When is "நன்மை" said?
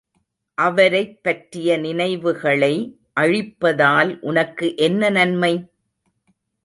5.09-5.53